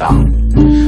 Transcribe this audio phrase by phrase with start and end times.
[0.00, 0.24] 当。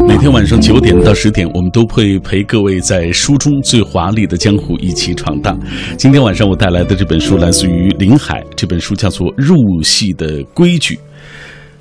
[0.08, 5.58] 每天晚上九点到十点，我们都会陪各位在书中最华丽的江湖一起闯荡。
[5.98, 10.94] 今天晚上我带来的这本书来自于林海，这本书叫做《入戏的规矩》。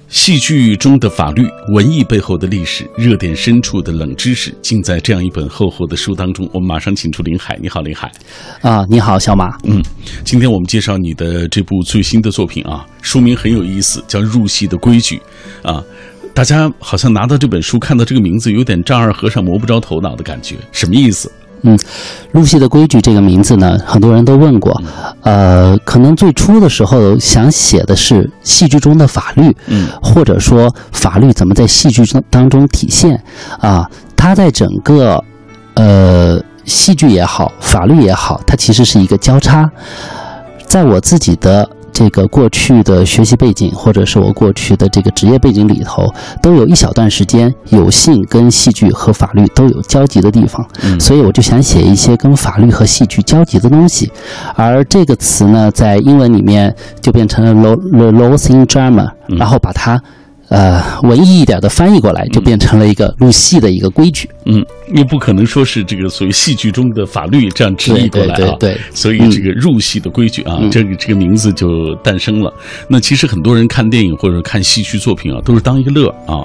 [0.09, 6.46] 戏剧中的法律，文艺背后的历史，热点深处的冷知识，尽在这样一本厚厚的书当中。
[6.54, 8.12] 我们马上请出林海，你好，林海。
[8.60, 9.58] 啊，你好，小马。
[9.63, 9.82] 嗯，
[10.26, 15.18] 今天我们介绍你的这部最新的作品啊，书名很有意思，叫《入戏的规矩》
[15.72, 15.82] 啊。
[16.34, 21.31] 大家好像拿到这本书，看到这个名字，有点丈二和尚摸不着头脑的感觉，什么意思？
[21.63, 21.77] 嗯，
[22.31, 24.81] 入戏的规矩这个名字呢，很多人都问过。
[25.22, 33.22] 呃，可能最初的时候想写的是戏剧中的法律，嗯，或者说法律怎么在戏剧中当中体现
[33.59, 33.88] 啊？
[34.16, 35.23] 它在整个
[35.75, 39.70] 呃戏剧也好，法律也好，它其实是一个交叉。
[40.66, 41.70] 在我自己的。
[42.01, 50.67] 这个过去的学习背景，或者是我过去的这个职业背景里头，都有一小段时间有幸跟戏剧和法律都有交集的地方，
[50.99, 54.11] 所以我就想写一些跟法律和戏剧交集的东西。
[54.55, 60.02] 而这个词呢，在英文里面就变成了 law laws in drama，然后把它。
[60.52, 64.30] 呃，文艺一点的翻译过来，就变成了一个入戏的一个规矩。
[64.45, 68.53] 嗯，又不可能说是这个所谓戏剧中的法律这样直译过来啊。
[68.59, 72.53] 对，所以这个入戏的规矩啊，这个这个名字就诞生了。
[72.89, 76.43] 那其实很多人看电影或者看戏剧作品啊，都是当一个乐啊。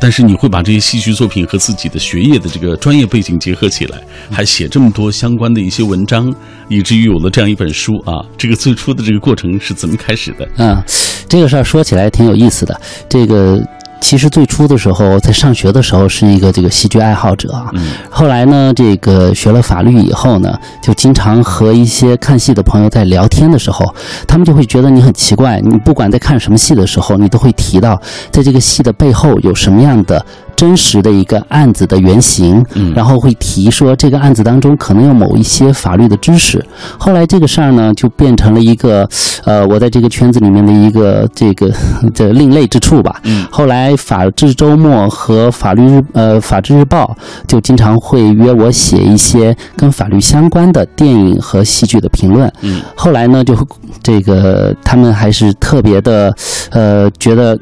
[0.00, 6.32] 但是你会把这些戏剧作品和自己的学业的这个专业背景结合起来，还写这么多相关的一些文章，
[6.68, 8.24] 以至于有了这样一本书啊。
[8.36, 10.48] 这个最初的这个过程是怎么开始的？
[10.56, 10.82] 嗯，
[11.28, 12.80] 这个事儿说起来挺有意思的。
[13.08, 13.60] 这个。
[14.04, 17.70] 其实最初的时候，在上学的时候是一个这个戏剧爱好者啊。
[18.10, 23.94] 后来呢，这个学了法律以后呢，就经常和一些看戏的朋友在聊天的时候，
[24.26, 25.60] 他们就会觉得你很奇怪。
[25.60, 27.96] 你不管在看什么戏的时候，你都会提到，
[28.32, 30.26] 在这个戏的背后有什么样的。
[30.62, 36.64] 真实的一个案子的原型，然后会提说这个案子当中可能有某一些法律的知识。
[36.96, 39.08] 后来这个事儿呢，就变成了一个，
[39.44, 41.68] 呃，我在这个圈子里面的一个这个
[42.14, 43.20] 这另类之处吧。
[43.50, 47.12] 后来法制周末和法律日呃法制日报
[47.48, 52.48] 就经常会约我写一些跟法律相关的电影和戏剧的评论。
[52.94, 53.56] 后来呢，就
[54.00, 56.32] 这个他们还是特别的，
[56.70, 57.58] 呃，觉得。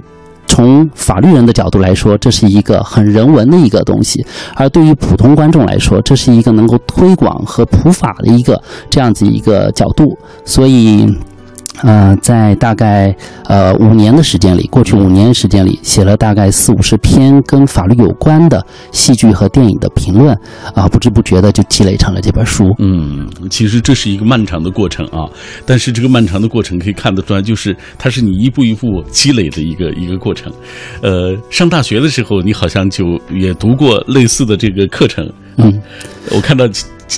[0.50, 4.20] 从法律人的角度来说，这是一个很人文的一个东西；
[4.56, 10.18] 而对于普通观众来说，这是一个能够推广和普法的一个这样子一个角度。
[10.44, 11.06] 所以。
[11.82, 13.14] 呃，在大概
[13.44, 20.36] 呃五年的时间里，过去五年时间里，写了大概四五十篇跟法律有关的戏剧和电影的评论，
[20.74, 22.64] 啊，不知不觉的就积累成了这本书。
[22.78, 25.28] 嗯，其实这是一个漫长的过程啊，
[25.64, 30.52] 但是这个漫长的过程可以看得出来，就是它是你一步一步积累的一个一个过程。
[31.02, 35.26] 呃，上大学的时候，你好像就也读过类似的这个课程。
[35.56, 35.80] 嗯，
[36.32, 36.66] 我看到。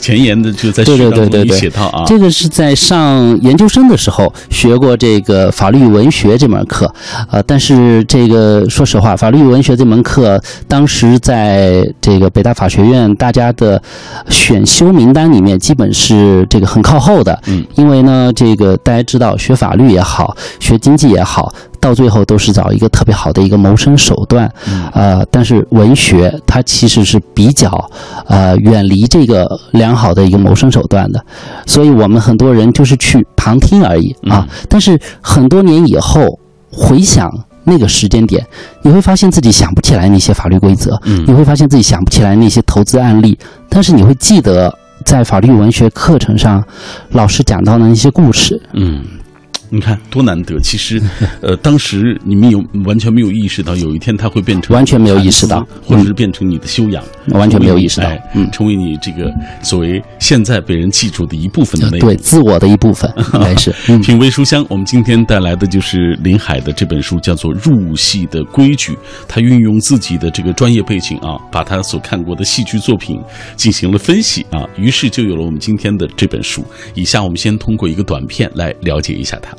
[0.00, 6.92] 前沿的就在序当中写到啊，这个是在上研究生的时候学过这个法律文学这门课，
[7.30, 13.81] 呃，但是这个说实话，法律文学这门课当时在这个北大法学院大家的
[14.28, 21.52] 选修名单里面基本是这个很靠后的，嗯，因为呢，这个大家知道学法律也好，学经济也好。
[21.82, 24.48] 到最后都是找一个特别好的一个谋生手段，
[24.93, 27.91] 呃，但是文学它其实是比较
[28.28, 31.20] 呃远离这个良好的一个谋生手段的，
[31.66, 34.47] 所以我们很多人就是去旁听而已啊。
[34.69, 36.38] 但是很多年以后
[36.70, 37.28] 回想
[37.65, 38.47] 那个时间点，
[38.82, 43.37] 你会发现自己想不起来那些法律规则，你会发现自己想不起来那些投资案例，
[43.69, 44.72] 但是你会记得
[45.04, 46.64] 在法律文学课程上
[47.10, 49.03] 老师讲到的那些故事，嗯。
[49.75, 50.60] 你看多难得！
[50.60, 51.00] 其实，
[51.41, 59.32] 呃，当时你们有完全没有意识到，有一天它会变成完全没有意识到，或者是变成你的修养，完全没有意识到，嗯，成为你这个
[59.62, 63.72] 所谓现在被人记住的一部分的内容，对自我的一部分， 应该是。
[64.03, 68.93] 品味书香，我们今天带来的就是林海的这本书，叫做《入戏的规矩》。
[69.27, 73.19] 他运用自己的这个专业背景啊，把他所看过的戏剧作品
[73.56, 76.62] 进行了分析啊，于是就有了我们今天的这本书。
[76.94, 79.56] 以下我们先通过一个短片来了解一下它。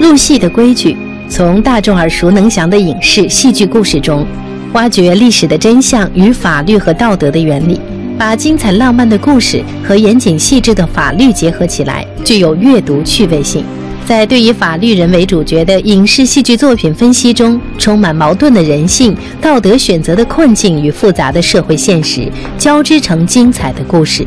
[0.00, 0.96] 入戏的规矩，
[1.28, 4.26] 从大众耳熟能详的影视、戏剧故事中，
[4.72, 7.80] 挖掘历史的真相与法律和道德的原理，
[8.18, 13.64] 把精彩浪漫的故事和严谨细致的法律结合起来，具有阅读趣味性。
[14.04, 24.26] 在对以法律人为主角的影视、戏剧作品分析中，充满矛盾的人性、道德选择的困境与复杂的社会现实交织成精彩的故事。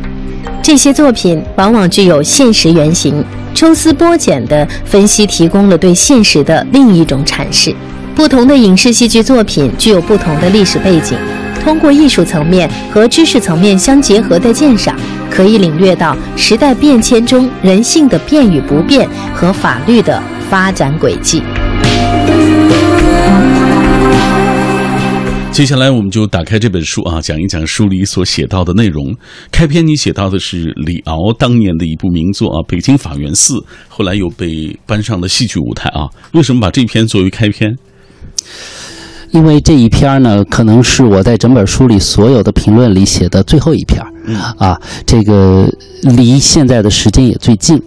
[0.63, 3.23] 这些作品往往具有现实原型。
[3.57, 7.75] 抽丝剥茧的分析，提供了对现实的另一种阐释。
[8.13, 11.17] 不同的影视戏剧作品具有不同的历史背景，
[11.63, 14.95] 通过艺术层面和知识层面相结合的鉴赏，
[15.31, 20.21] 可以领略到时代变迁中人性的变与不变和法律的
[20.51, 21.41] 发展轨迹。
[25.57, 29.17] 接下来我们就打开这本书啊，讲一讲书里所写到的内容。
[29.51, 33.55] 开篇你写到的是李敖当年的一部名作啊，《北京法源寺》，
[33.87, 36.05] 后来又被搬上了戏剧舞台啊。
[36.33, 37.75] 为什么把这篇作为开篇？
[39.31, 44.01] 因为这一篇呢，可能是我在整本书里所有的评论里写的最后一篇
[44.57, 45.67] 啊，这个
[46.01, 47.81] 离现在的时间也最近。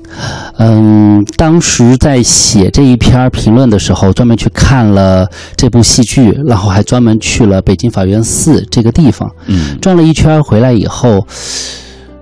[0.58, 5.26] 嗯，当时在写这一篇评论的时候，专门去看了
[5.56, 11.26] 这部戏剧，然后还专门去了北京法源寺这个地方，嗯，转了一圈回来以后，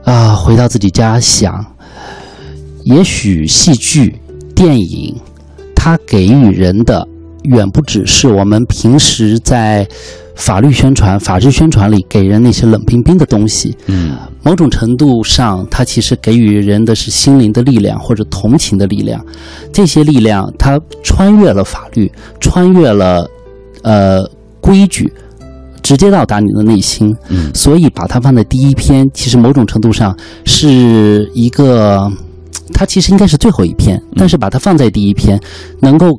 [0.05, 1.65] 啊，回到自己家想，
[2.85, 4.21] 也许戏剧、
[4.55, 5.15] 电影，
[5.75, 7.07] 它给予人的。
[7.49, 9.87] 远不只是我们平时在
[10.35, 13.77] 法律宣传、法治宣传里给人那些冷冰冰的东西。
[13.87, 19.21] 嗯，某种程度上，它其实给予人的是心灵的力量或者同情的力量。
[19.73, 23.29] 这些力量，它穿越了法律，穿越了
[23.83, 24.25] 呃
[24.61, 25.13] 规矩，
[25.83, 27.13] 直接到达你的内心。
[27.29, 32.09] 嗯，所以把它放在第一篇，其实某种程度上是一个，
[32.73, 35.41] 它其实应该是最后一篇，但是把它放在第一篇，
[35.81, 36.17] 能够。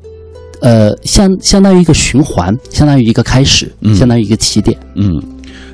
[0.62, 4.78] 呃，相相当于一个循环，相当于一个开始，相当于一个起点。
[4.96, 5.22] 嗯，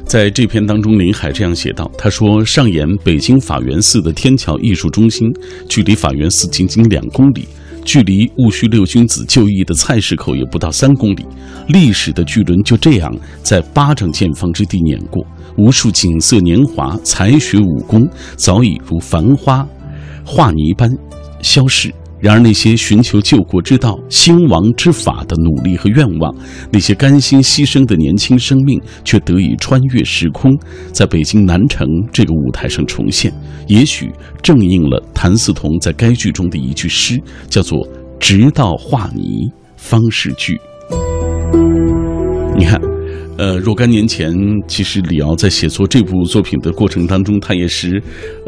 [0.06, 5.28] 在这篇当中，林海这样写道：“他说，上演北京法源寺的天桥艺术中心，
[5.68, 7.48] 距离法源寺仅仅两公里，
[7.84, 11.26] 距离戊戌六君子就义的菜市口也不到三公里。
[11.68, 13.12] 历史的巨轮就这样
[13.42, 15.26] 在巴掌见方之地碾过，
[15.58, 19.68] 无数锦瑟年华、才学武功早已如繁花
[20.24, 20.88] 化泥般
[21.42, 21.92] 消逝。”
[22.26, 26.36] 然而，那些寻求救国之道、兴亡之法的努力和愿望，
[26.72, 30.52] 那些甘心牺牲的年轻生命，却得以穿越时空，
[30.92, 33.32] 在北京南城这个舞台上重现。
[33.68, 34.12] 也许
[34.42, 37.88] 正应了谭嗣同在该剧中的一句诗，叫做
[38.20, 39.48] “直到化泥
[39.78, 40.60] 方是剧”。
[43.38, 44.34] 呃，若干年前，
[44.68, 48.02] 其实李敖在写作这部作品的过程当中，他也是，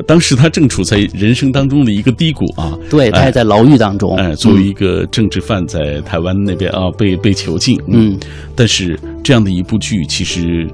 [0.06, 2.78] 当时他正处在人生当中的一个低谷啊。
[2.90, 4.16] 对，他也在牢狱当中。
[4.18, 7.78] 哎，作为一个政治犯，在台湾那边啊，被被囚禁。
[7.88, 8.18] 嗯，
[8.56, 10.68] 但是这样的一部剧，其实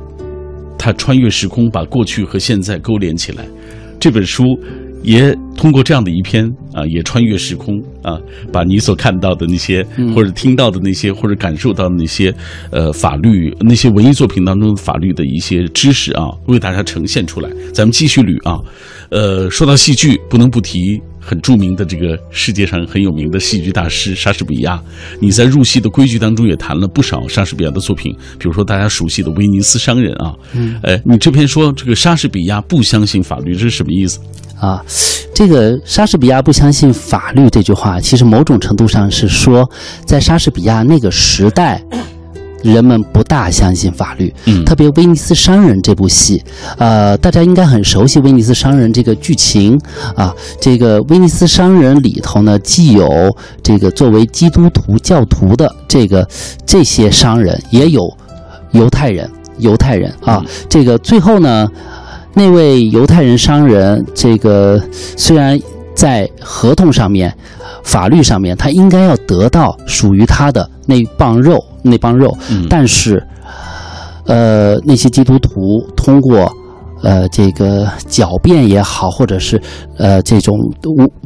[0.77, 3.45] 他穿越时空，把过去和现在勾连起来。
[3.99, 4.43] 这本书。
[5.03, 8.17] 也通过这样的一篇啊，也穿越时空啊，
[8.51, 9.85] 把你所看到的那些，
[10.15, 12.33] 或者听到的那些，或者感受到的那些，
[12.71, 17.49] 呃，法律那些文艺作品当中法律的一些知识啊，为大家呈现出来。
[17.73, 18.59] 咱们继续捋啊，
[19.09, 24.81] 呃，说到戏剧，不能不提很著名的这个世界上很有名的戏剧大师莎士比亚。
[25.19, 34.19] 你在入戏的规矩当中也谈了不少莎士比亚的作品，比如说大家熟悉的《威尼斯商人》啊，嗯，哎，你这篇说这个莎士比亚不相信法律，这是什么意思？
[34.59, 34.83] 啊，
[35.33, 39.69] 这个莎士比亚不相信法律这句话，其实某种程度上是说，
[40.05, 41.83] 在莎士比亚那个时代，
[42.63, 44.33] 人们不大相信法律。
[44.45, 46.43] 嗯，特别《威尼斯商人》这部戏，
[46.79, 49.79] 呃，大家应该很熟悉《威尼斯商人》这个剧情
[50.15, 50.33] 啊。
[50.59, 56.27] 这个《威尼斯商人》里头呢，既有这个作为基督徒教徒的这个
[56.65, 58.11] 这些商人，也有
[58.71, 59.29] 犹太人，
[59.59, 60.43] 犹太人啊。
[60.67, 61.67] 这个最后呢。
[62.35, 64.81] 那位犹太人商人，这个
[65.15, 65.55] 虽然
[65.95, 67.35] 在合同上面、
[67.83, 72.37] 法律上面，他应该要得到属于他的那帮肉，那帮肉，
[72.69, 73.25] 但是，
[74.25, 76.51] 呃，那些基督徒通过。
[77.03, 79.61] 呃，这个狡辩也好，或者是
[79.97, 80.57] 呃这种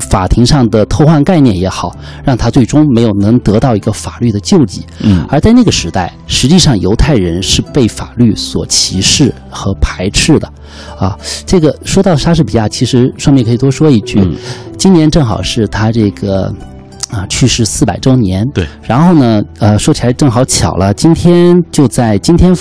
[0.10, 4.84] 法庭上的偷换概念也好，让他最终没有能得到一个法律的救济。
[5.02, 10.52] 嗯，而在那个时代，实际上犹太人是被法律所歧视和排斥的。
[10.98, 11.16] 啊，
[11.46, 14.20] 这个说到莎士比亚，其实顺便可以多说一句，
[14.78, 16.52] 今年正好是他这个
[17.12, 18.44] 啊去世四百周年。
[18.52, 22.52] 对，然后呢，呃，说起来正好巧了，今天就在今天。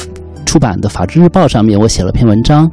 [0.57, 2.65] 出版的《法制日报》上面，我写了篇文章，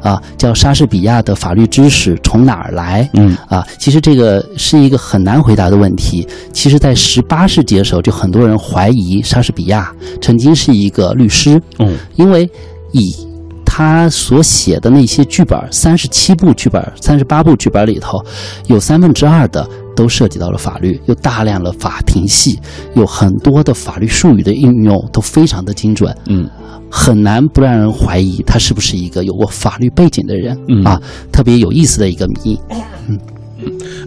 [0.00, 3.02] 啊，叫《莎士比亚的法律知识从哪儿来》。
[3.14, 6.24] 嗯，啊，其实这个是一个很难回答的问题。
[6.52, 11.60] 其实，在十八世纪的时候，就很多人怀疑莎士比亚曾经是一个律师。
[11.80, 12.48] 嗯，因为
[12.92, 13.12] 以
[13.74, 18.22] 他所写的那些剧本，三十七部剧本、三十八部剧本里头，
[18.66, 22.60] 有三分之二的都涉及到了法律，有大量的法庭戏，
[22.94, 26.14] 有很多的法律术语的应用都非常的精准。
[26.26, 26.46] 嗯。
[26.90, 31.00] 很难不让人怀疑他是不是一个有过法律背景的人啊，
[31.32, 32.60] 特别有意思的一个谜。
[33.08, 33.18] 嗯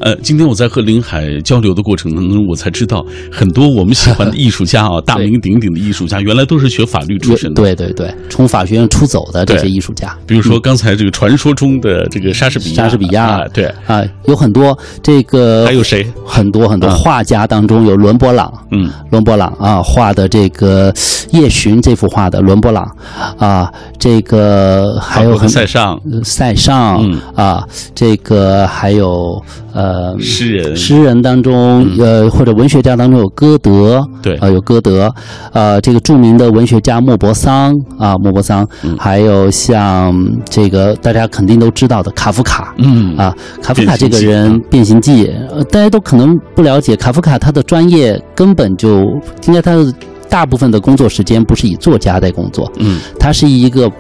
[0.01, 7.62] 呃，今天我在和林海交流的过程当中，我才知道很多我们喜欢的艺术家啊， 大名鼎鼎的艺术家，原来都是学法律出身的。
[7.62, 13.65] 对对对，从法学院出走的这些艺术家，比如说刚才这个传说中的这个莎士比亚，莎士比亚，对。
[13.88, 16.05] 啊，有很多这个还有谁？
[16.25, 20.91] 很多很多画家当中有伦勃朗，嗯，伦勃朗啊，画的这个
[21.31, 22.89] 《夜巡》这幅画的伦勃朗
[23.38, 27.03] 啊，这个还有很塞尚，塞尚
[27.35, 29.41] 啊，这个还有。
[29.73, 35.13] 呃，诗人，诗人当中，呃，或者文学家当中有歌德，对，啊，有歌德，
[35.51, 40.15] 呃，这个著名的文学家莫泊桑啊，莫泊桑，还有像
[40.49, 45.27] 这个大家肯定都知道的卡夫卡，嗯，啊，卡夫卡这个人，《变形记》，
[45.65, 49.03] 大家都可能不了解，卡夫卡他的专业根本就
[49.47, 49.93] 应该他的
[50.29, 53.91] 大部分的工作时间不是以作家在工作，嗯，他是一个。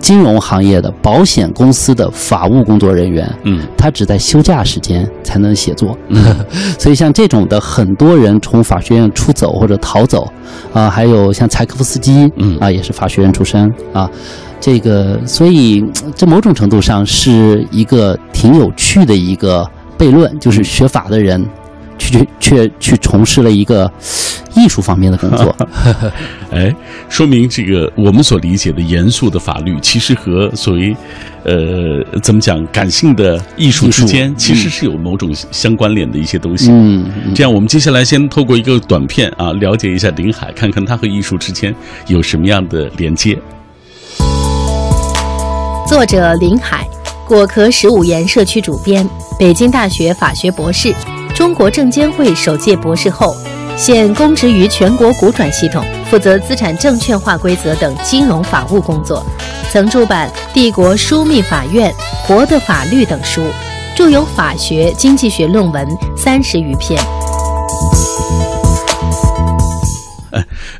[0.00, 6.36] 金融行业的保险公司的法务工作人员，嗯，他只在休假时间才能写作，嗯，
[6.78, 10.30] 所以像这种的很多人从法学院出走或者逃走，
[10.72, 14.10] 啊，还有像柴可夫斯基，嗯，啊，也是法学院出身，啊，
[14.60, 21.44] 这个，所以这某种程度上是一个挺有趣的一个悖论，就是学法的人。
[22.00, 23.90] 去却去从事了一个
[24.58, 25.54] 艺术方面的工作，
[26.50, 26.74] 哎，
[27.08, 30.96] 说明这个我们所理解的严肃的法律，其实和所谓
[31.44, 36.70] 呃怎么讲感性的艺术之间，其实是有某种相关联的一些东西。
[36.72, 41.74] 嗯，这样我们接下来先透过一个短片啊，了解一下林海，看看他和艺术之间
[42.08, 43.38] 有什么样的连接。
[45.86, 46.86] 作者林海，
[47.26, 50.92] 果壳十五研社区主编，北京大学法学博士。
[51.34, 53.32] 中国证监会首届博士后，
[53.78, 59.24] 现供职于全国股转系统，负责资产证券化规则等金融法务工作。
[59.70, 61.88] 曾著版《帝国枢密法院》
[62.26, 63.40] 《活的法律》等书，
[63.96, 67.00] 著有法学、经济学论文三十余篇。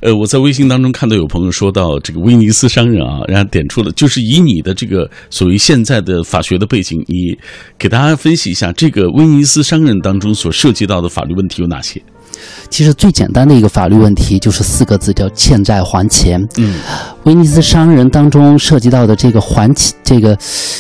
[0.01, 7.39] 呃，我在微信当中看到有朋友说到这个威尼斯商人啊，然后点出了，就是以你的这个所谓现在的法学的背景，你
[7.79, 12.03] 给大家分析一下这个威尼斯商人当中所涉及到的法律问题有哪些？
[12.71, 16.47] 其实最简单的一个法律问题就是四个字，叫欠债还钱。
[16.57, 16.75] 嗯，
[17.25, 20.37] 威尼斯商人当中涉及到的这个还钱，这个，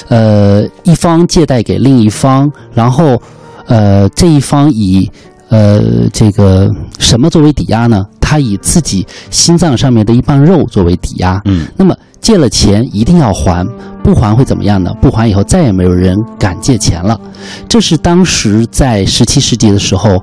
[0.08, 3.20] 呃，一方借贷给另一方，然后，
[3.66, 5.10] 呃，这一方以，
[5.48, 8.04] 呃，这个什么作为抵押呢？
[8.20, 13.66] 他以自己心脏上面的一半肉作为抵押，嗯，那么借了钱一定要还，
[14.04, 14.92] 不还会怎么样呢？
[15.00, 17.18] 不还以后再也没有人敢借钱了。
[17.66, 20.22] 这是当时在十七世纪的时候，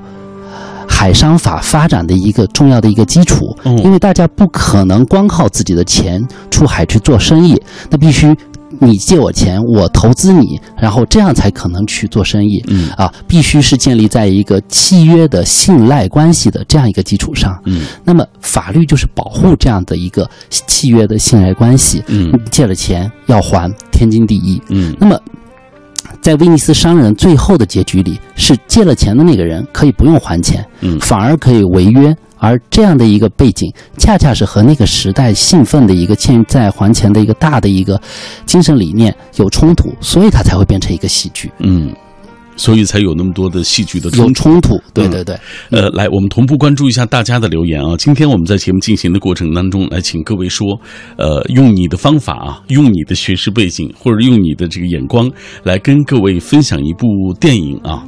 [0.88, 8.36] 海商法发展的一个重要的一个基础，因为大家不可能光靠自己的钱出海去做生意，那必须。
[8.82, 12.62] 你借我钱，我投资你，然后这样才可能去做生意。
[12.68, 17.58] 嗯啊，必须是建立在一个契约的信赖关系的这样一个基础上。
[17.64, 22.04] 嗯，那么法律就是保护这样的一个契约的信赖关系。
[22.08, 24.62] 嗯，借了钱要还，天经地义。
[24.68, 25.18] 嗯，那么
[26.26, 32.12] 在威尼斯商人最后的结局里，是借了钱的那个人可以不用还钱，嗯，反而可以违约。
[32.38, 38.02] 而这样的一个背景，恰恰是和那个时代兴奋的一个欠债还钱的一个大的一个
[38.44, 41.52] 精神理念有冲突，所以它才会变成一个喜剧。
[41.60, 41.94] 嗯，
[42.56, 44.82] 所以才有那么多的戏剧的有冲突。
[44.94, 45.36] 对对对。
[45.72, 47.96] 呃，来，我们同步关注一下大家的留言啊。
[47.98, 50.68] 今天我们在节目进行的过程当中，来请各位说，
[51.18, 55.30] 呃，用你的方法啊，用你的学识背景，或者用你的这个眼光，
[55.64, 57.08] 来跟各位分享一部
[57.40, 58.04] 电影啊。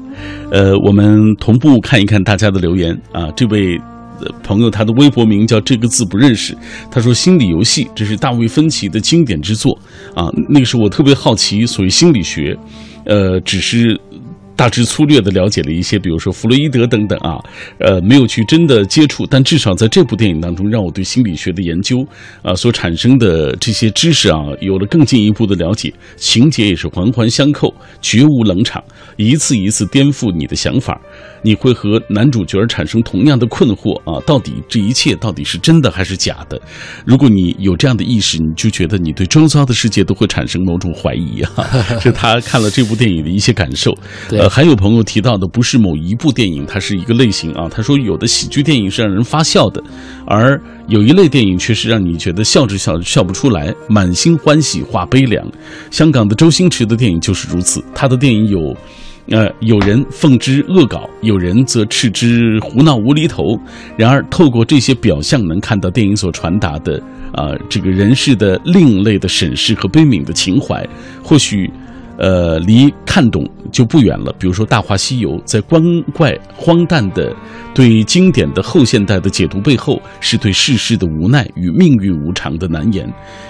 [0.52, 3.30] 呃，我们同步看一看大家的留言啊。
[3.36, 3.80] 这位。
[4.42, 6.58] 朋友，他的微博名叫这个字不认识。
[6.90, 9.78] 他说：“心理游戏，这是大卫芬奇的经典之作
[10.16, 10.26] 啊。
[10.50, 12.58] 那个时候我特别好奇，所谓心理学，
[13.06, 13.96] 呃，只是
[14.58, 17.38] 大致粗略的了解了一些，比如说弗洛伊德等等啊，
[17.80, 19.26] 呃，没有去真的接触。
[19.26, 22.06] 但至少在这部电影当中，让我对心理学的研究
[22.42, 25.94] 啊所产生的这些知识啊，有了更进一步的了解。
[26.16, 28.84] 情节也是环环相扣，绝无冷场，
[29.16, 31.00] 一次一次颠覆你的想法。”
[31.44, 34.20] 你会和男主角产生同样的困惑啊？
[34.26, 36.60] 到底这一切到底是真的还是假的？
[37.06, 41.52] 如果你有这样的意识，你就觉得你对周遭的世界都会产生某种怀疑啊。
[42.02, 43.96] 是他看了这部电影的一些感受。
[44.28, 47.68] 对还有朋友提到的不是某一部电影，它是一个类型啊。
[47.70, 49.84] 他说有的喜剧电影是让人发笑的，
[50.26, 55.46] 而有一类电影却是让你觉得笑着笑着笑不出来，满心欢喜化悲凉。
[55.92, 58.76] 香港的周星驰的电影就是如此，他的电影有。
[59.30, 63.60] 呃，有人奉之恶搞，有人则斥之胡闹无厘头。
[63.98, 66.98] 然而，透过这些表象，能看到电影所传达的
[67.34, 70.82] 啊，这个人世的另类的审视和悲悯的情怀。
[71.22, 71.70] 或许，
[72.18, 74.34] 呃，离看懂就不远了。
[74.40, 75.82] 比如说《大话西游》，在光
[76.14, 77.32] 怪荒诞的
[77.76, 83.08] 对经典的后现代的解读背后，是对世事的无奈与命运无常的难言。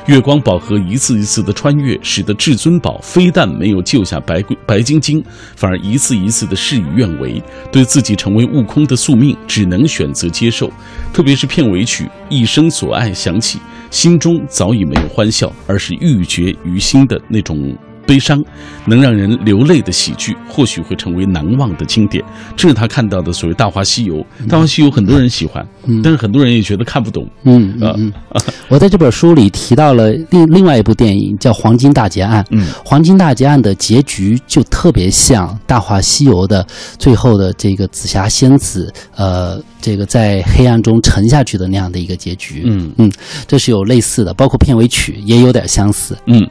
[0.08, 5.24] 月光宝盒一次一次的穿越，使得至尊宝非但没有救下白白晶晶，
[5.56, 10.70] 反而一次一次的事与愿违，对自己成为悟空的宿命只能选择接受。
[11.14, 13.60] 特别是片尾曲《一生所爱》响起，
[13.90, 17.74] 心中早已没有欢笑，而是郁结于心的那种。
[18.08, 18.44] 悲伤，
[18.86, 22.24] 能让人流泪的喜剧，或许会成为难忘的经典。
[22.56, 24.16] 这是他看到的所谓《大话西游》。
[24.48, 25.68] 《大话西游》很多人喜欢，
[26.02, 27.28] 但是很多人也觉得看不懂。
[27.44, 28.12] 嗯嗯，
[28.70, 32.42] 我在这本书里提到了另另外一部电影叫《黄金大劫案》。
[32.52, 36.66] 嗯，《黄金大劫案》的结局就特别像《大话西游》的
[36.98, 42.64] 最后的这个紫霞仙子，呃，这个在黑暗中沉下去的那样的一个结局。
[42.66, 43.12] 嗯嗯，
[43.46, 46.18] 这是有类似的，包括片尾曲也有点相似。
[46.28, 46.48] 嗯。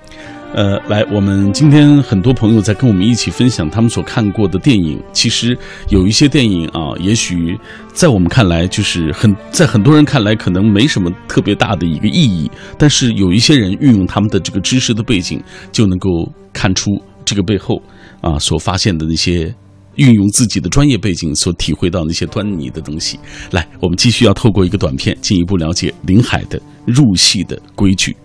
[0.55, 4.99] 呃，来，我们今天很多朋友在跟我们一起分享他们所看过的电影。
[5.13, 5.57] 其实
[5.91, 7.59] 有一些电影啊，也许
[7.93, 16.09] 在我们看来就是很，在很多人看来可能没什么特别大的一个意义，但是有一些人运用他们的这个知识的背景，就能够
[16.55, 16.91] 看出
[17.23, 17.83] 这个背后
[18.23, 19.55] 啊所发现的那些
[19.97, 23.21] 运用自己的专业背景所体会到那些端倪的东西。
[23.51, 28.17] 来，我们继续要透过一个短片进一步了解林海的入戏的规矩。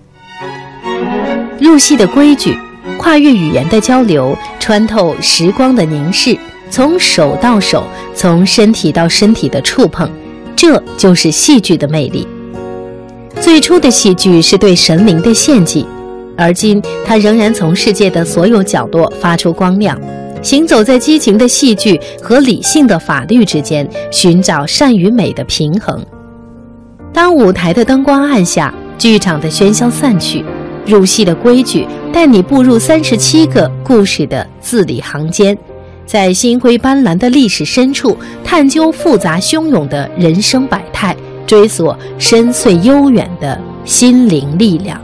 [1.61, 2.57] 入戏的规矩，
[2.97, 6.35] 跨越语言的交流，穿透时光的凝视，
[6.71, 7.83] 从手到手，
[8.15, 10.09] 从身体到身体的触碰，
[10.55, 12.27] 这就是戏剧的魅力。
[13.39, 15.85] 最初的戏剧是对神灵的献祭，
[16.35, 19.95] 而今它仍然从世界的所有角落发出光亮，
[20.41, 26.03] 行走在激情的戏剧和理性的法律之间，寻找善与美的平衡。
[27.13, 30.43] 当舞台的灯光暗下，剧场的喧嚣散去。
[30.85, 35.57] 入戏的规矩，带你步入三十七个故事的字里行间，
[36.05, 44.99] 在星辉斑斓的历史深处，探究复杂汹涌的人生百态，追索深邃悠远的心灵力量。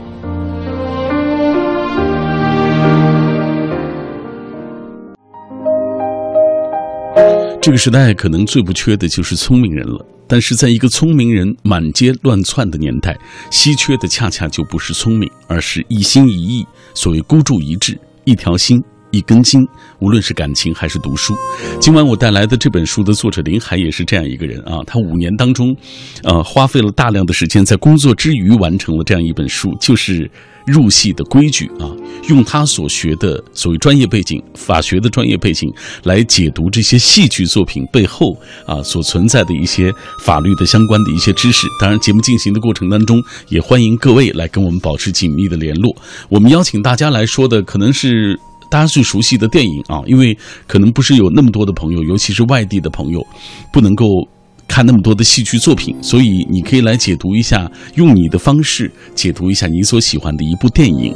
[7.68, 10.02] 这个时代可能最不缺的就是聪明人了。
[10.26, 13.14] 但是在一个聪明人满街乱窜的年代，
[13.50, 16.66] 稀缺的恰恰就不是聪明，而是一心一意。
[16.94, 19.68] 所谓孤注一掷，一条心，一根筋。
[19.98, 21.34] 无论是感情还是读书，
[21.78, 24.78] 今晚我带来的这本书的作者林海也是这样一个人啊。
[24.86, 25.76] 他五年当中，
[26.22, 30.30] 呃，花费了大量的时间在工作之余完成了这样一本书，就是
[30.70, 31.90] 入戏的规矩啊。
[32.28, 35.72] 用他所学的所谓专业背景，法学的专业背景
[36.04, 39.90] 来解读这些戏剧作品背后啊所存在的一些
[40.24, 41.66] 法律的相关的一些知识。
[41.80, 45.94] 当然，节目进行的过程当中，也欢迎各位来跟我们保持紧密的联络。
[46.28, 48.38] 我们邀请大家来说的可能是。
[48.70, 53.26] 大家最熟悉的电影啊，因为可能不是有那么多的朋友，尤其是外地的朋友，
[53.72, 54.04] 不能够
[54.68, 61.12] 看那么多的戏剧作品，所以你可以来解读一下，用你的方式解读一下你所喜欢的一部电影。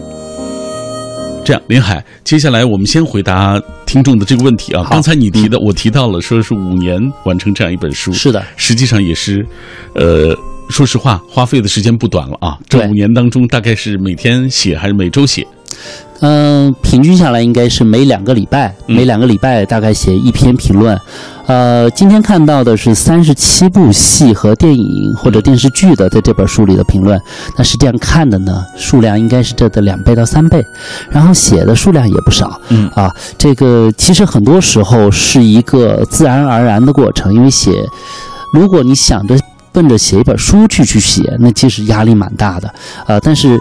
[1.45, 4.87] 这样，林海，接下来我们先回答听众的这个问题啊。
[4.89, 9.45] 刚才你提的，我提到了，说是五年完成这样一本书，是的，实际上也是，
[9.95, 10.37] 呃，
[10.71, 12.57] 说实话，花费的时间不短了啊。
[12.69, 15.45] 这五年当中，大概是每天写还是每周写？
[16.21, 20.97] 嗯，平均下来应该是每两个礼拜，每两个礼拜大概写一篇评论。
[21.47, 27.21] 呃，今天看到的是三十七部戏和电影或者电视剧的在这本书里的评论。
[27.59, 30.65] 那实际上看的呢，数量应该是这的两倍到三倍，
[31.11, 32.61] 然后写的数量也不少。
[32.69, 37.73] 嗯啊，这个其实很多时候是一个自然而然的过程，因为写，
[38.53, 39.37] 如果你想着
[39.73, 42.73] 奔着写一本书去去写，那其实压力蛮大的。
[43.09, 43.59] 呃，但是。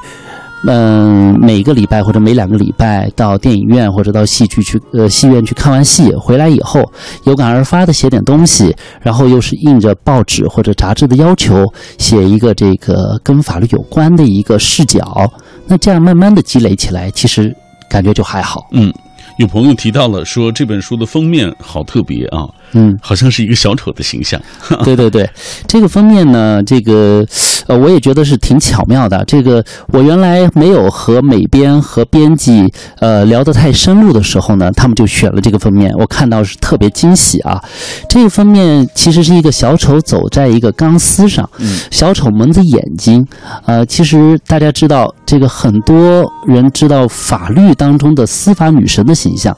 [0.67, 6.84] 嗯，每个礼拜或者每两个礼拜到电影院或者到戏剧去，呃，戏院去看完戏回来以后，
[7.24, 11.65] 有感而发的写点东西，然后又是应着报纸或者杂志的要求
[11.97, 15.28] 写一个这个跟法律有关的一个视角，
[15.65, 17.52] 那这样慢慢的积累起来，其实
[17.89, 18.67] 感觉就还好。
[18.71, 18.93] 嗯，
[19.38, 22.47] 有朋友提到了说这本书的封面好特别啊。
[22.74, 24.40] 嗯，好像是一个小丑的形象。
[24.84, 25.30] 对对对，
[25.68, 27.26] 这个封面呢，这个
[27.68, 29.24] 呃，我也觉得是挺巧妙的。
[29.26, 37.62] 这个我原来没有和美编和编辑呃聊得太深入的时候呢，他们就选了这个封面，我看到是特别惊喜啊。
[38.10, 41.50] 这个封面其实是一个小丑走在一个钢丝上，
[41.90, 43.26] 小丑蒙着眼睛。
[43.66, 49.56] 呃，其实大家知道，这个很多人知道法律当中的司法女神的形象。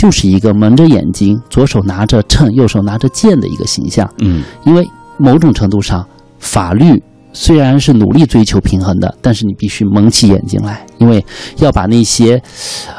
[0.00, 4.10] 就是一个蒙着眼睛，左手拿着秤，右手拿着剑的一个形象。
[4.20, 6.02] 嗯，因为某种程度上，
[6.38, 7.02] 法律
[7.34, 11.22] 虽然是努力追求平衡的，但是你必须蒙起眼睛来，因为
[11.58, 12.42] 要把那些，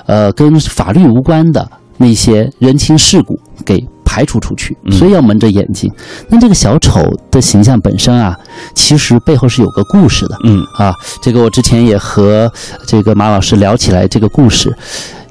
[0.06, 3.36] 呃，跟法律无关的那些人情世故
[3.66, 5.92] 给排除出去，所以要蒙着眼睛。
[6.30, 8.38] 那这个小丑的形象本身啊，
[8.76, 10.38] 其实背后是有个故事的。
[10.44, 12.54] 嗯啊，这个我之前也和
[12.86, 14.72] 这个马老师聊起来这个故事。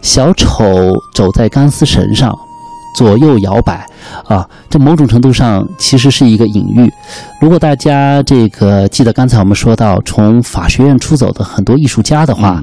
[0.02, 2.36] 小丑走在钢丝绳上，
[2.96, 3.86] 左右摇摆，
[4.26, 6.90] 啊，这某种程度上其实是一个隐喻。
[7.40, 12.62] 如果大家这个记得刚才我们说到从法学院出走的很多艺术家的话，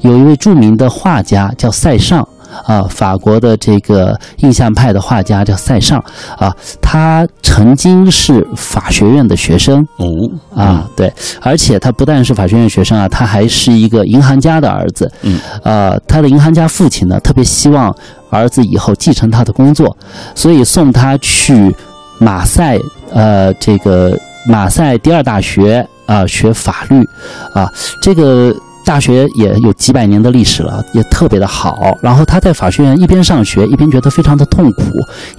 [0.00, 2.26] 有一位著名的画家叫塞尚。
[2.66, 5.98] 啊，法国的这个印象派的画家叫塞尚，
[6.38, 17.94] 啊，他曾经是法学院的学生哦，啊，对，而且他不但是法学院学生啊，他还是一个银行家的儿子，嗯，呃，他的银行家父亲呢，特别希望
[18.30, 19.96] 儿子以后继承他的工作，
[20.34, 21.74] 所以送他去
[22.18, 22.78] 马赛，
[23.12, 27.06] 呃，这个马赛第二大学啊学法律，
[27.52, 28.54] 啊，这个。
[28.86, 31.98] 大学也有几百年的历史了，也特别的好。
[32.00, 34.82] 然后他在法学院一边上学，一边觉得非常的痛苦，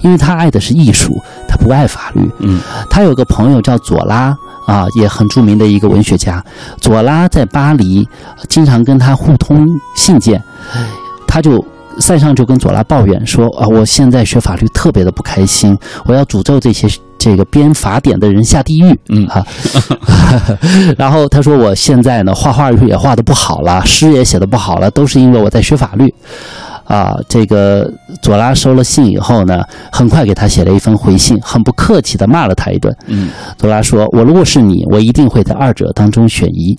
[0.02, 2.30] 因为他爱的是艺术，他不爱法律。
[2.40, 6.44] 嗯，他有个朋友叫左拉啊，也很著名的一个文学家。
[6.78, 8.06] 左拉在巴黎
[8.48, 10.44] 经常跟他互通信件，
[11.26, 11.64] 他就。
[11.98, 19.44] 塞尚就跟左拉抱怨说：“啊，我现在学法律特别的不开心，我要诅咒这些这个编法典的人下地狱。”嗯啊，
[20.96, 26.12] 然后他说：“我现在呢，画画也画的不好了，诗也写的不好了，都是因为我在学法律。”
[26.84, 32.96] 啊，这个左拉收了信以后呢，很快给他写了一封回信，很不客气的骂了他一顿。
[33.08, 36.78] 嗯，左拉说：“我如果是你，我一定会在二者当中选一，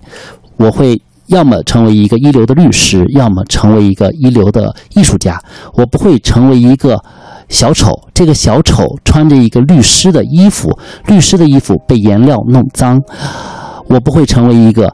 [0.57, 5.39] 我会。”要么成为一个一流的律师，要么成为一个一流的艺术家。
[5.73, 6.99] 我不会成为一个
[7.47, 7.93] 小丑。
[8.13, 10.69] 这个小丑穿着一个律师的衣服，
[11.07, 12.99] 律师的衣服被颜料弄脏。
[13.87, 14.93] 我不会成为一个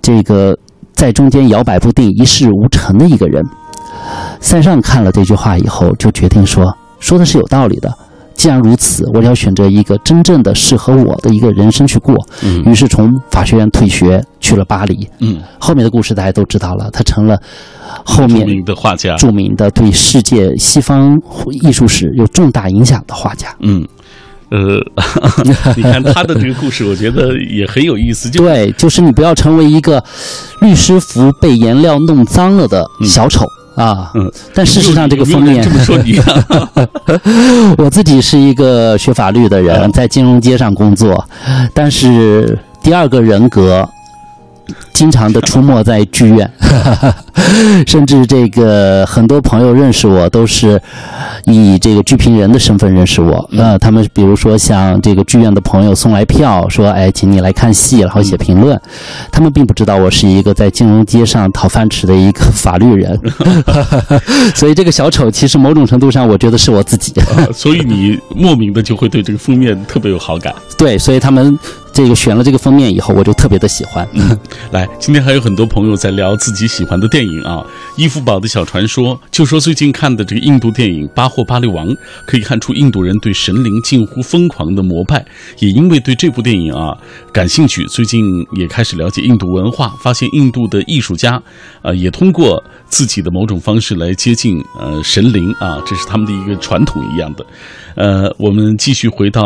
[0.00, 0.56] 这个
[0.94, 3.44] 在中间摇摆不定、一事无成的一个人。
[4.40, 7.92] 塞尚看了这句话以后，就决定说：“说的是有道理的。”
[8.42, 12.12] 既然如此，我要选择一个真正的适合我的一个人生去过。
[12.42, 15.08] 嗯，于是从法学院退学去了巴黎。
[15.20, 17.40] 嗯，后面的故事大家都知道了，他成了
[18.04, 21.16] 后面著名的画家，著名的对世界西方
[21.52, 23.46] 艺术史有重大影响的画家。
[23.60, 23.86] 嗯，
[24.50, 24.80] 呃，
[25.76, 28.28] 你看他的这个故事，我觉得也很有意思。
[28.28, 30.02] 就对，就是你不要成为一个
[30.60, 33.46] 律师服被颜料弄脏了的小丑。
[33.74, 36.20] 啊，嗯，但事实上这个封面这么说你，
[37.78, 41.24] 我自己是一个学法律的人，在金融街上工作，
[41.74, 43.88] 但是第二个人格。
[44.92, 46.50] 经常的出没在剧院，
[47.86, 50.80] 甚至这个很多朋友认识我都是
[51.44, 53.48] 以这个剧评人的身份认识我。
[53.56, 58.80] 呃，他们比如说像这个剧院的朋友送来票，说哎，请你来看戏，然后写评论。
[59.30, 63.18] 他们并不知道我是一个在金融街上讨饭吃的一个法律人，
[64.54, 67.12] 所以这个小丑其实某种程度上我觉得是我自己。
[67.52, 70.54] 所以你莫名的就会对这个封面特别有好感。
[70.78, 71.58] 对，所以他们。
[71.92, 74.08] 这个选了这个封面以后，我就特别的喜欢。
[74.70, 77.64] 来，今天还有很多朋友在聊自己喜欢的电影啊。
[77.96, 81.86] 伊夫堡的小传说，就说最近看的这个印度电影《巴霍巴利王》，
[82.26, 85.24] 可以看出印度人对神灵近乎疯狂的膜拜。
[85.58, 86.96] 也因为对这部电影啊
[87.32, 88.24] 感兴趣，最近
[88.56, 91.40] 也开始了解印度文化，发现印度的艺术家
[91.82, 97.44] 啊也通过自己的某种方式来接近呃神灵啊，这是他们的一个传统一样的。
[97.94, 99.42] 呃，我们继续回到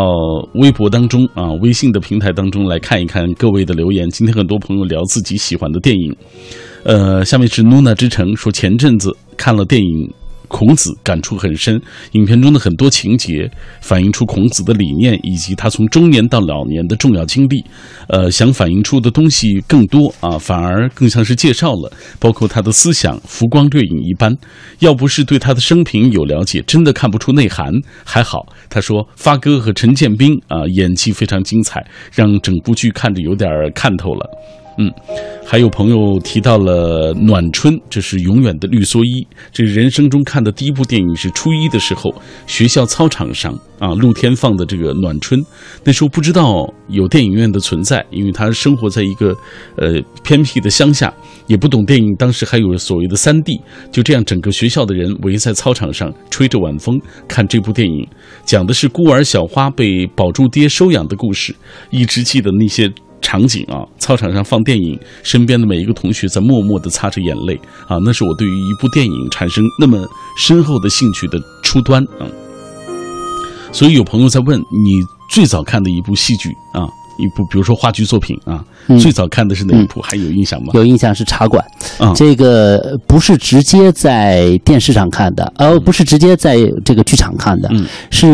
[0.55, 4.09] 微博当中啊，微信的平台当中来看一看各位的留言。
[4.11, 6.15] 今天很多朋友聊自己喜欢的电影，
[6.85, 10.11] 呃，下面是努娜之城说前阵子看了电影。
[10.49, 11.81] 孔子感触很深，
[12.13, 17.65] 影片中的很多情节反映出孔子的理念以及他从中年到老年的重要经历。
[18.09, 24.33] 呃，想反映出的东西更多啊，反而更像是介绍了，包括他的思想浮光掠影一般。
[24.79, 27.73] 要不是对他的生平有了解，真的看不出内涵。
[28.05, 34.31] 还好，他说发哥和陈建斌啊演技非常精彩，让整部剧看着有点看透了。
[34.79, 34.93] 嗯，
[35.45, 39.27] 还有朋友提到了《暖春》，这是永远的绿蓑衣。
[39.51, 42.15] 这是人生中看的第一部电影是初一的时候，
[42.47, 45.41] 学校操场上啊，露天放的这个《暖春》。
[45.83, 49.35] 那时候不知道有电影院的存在，因为他生活在一个
[49.79, 51.11] 呃偏僻的乡下，
[51.47, 52.15] 也不懂电影。
[52.17, 53.59] 当时还有所谓的三 D，
[53.91, 58.07] 就这样整个学校的人围在操场上，吹着晚风看这部电影，
[58.45, 61.55] 讲的是孤儿小花被保住爹收养的故事。
[61.91, 62.93] 一直记得那些。
[63.27, 69.99] 场景啊，操场上放电影，身边的每一个同学在默默地擦着眼泪啊，那是我对于一部电影产生那么
[70.39, 72.23] 深厚的兴趣的初端啊。
[73.73, 74.93] 所以有朋友在问你
[75.29, 76.87] 最早看的一部戏剧啊，
[77.19, 80.01] 一部，比如说话剧作品啊，嗯最早看的是哪一部？
[80.01, 80.71] 还有印象吗？
[80.75, 81.65] 有印象是茶馆，
[81.99, 88.27] 啊这个不是直接在电视上看的，呃，不是直接在这个剧场看的，嗯是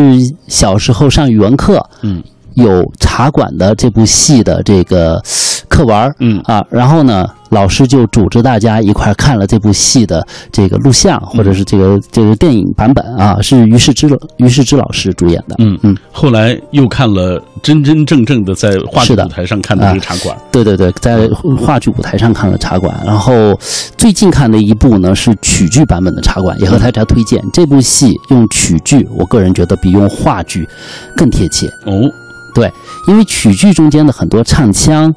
[0.47, 2.23] 小时候上语文课，嗯
[2.55, 5.21] 有茶馆的这部戏的这个
[5.67, 6.39] 课文嗯。
[6.45, 15.55] 啊，然后呢，老师就组织大家一块儿看了这部戏的这个录像，或者是这个这个电影版本啊，是于世之于世之老师主演的。
[15.59, 19.25] 嗯嗯，后来又看了真真正正的在话剧的。
[19.25, 20.37] 舞台上看的这个茶馆。
[20.51, 23.57] 对对对，在话剧舞台上看了茶馆，然后
[23.97, 27.43] 最近看的一部呢是曲剧版本的茶馆，也和大家推荐。
[27.51, 30.67] 这部戏用曲剧，我个人觉得比用话剧
[31.15, 31.67] 更贴切。
[31.85, 32.11] 哦，
[32.53, 32.71] 对，
[33.07, 35.13] 因为曲剧中间的很多唱腔